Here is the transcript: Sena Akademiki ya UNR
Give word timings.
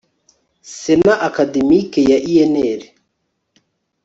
Sena 0.79 1.13
Akademiki 1.27 2.01
ya 2.11 2.17
UNR 2.33 2.81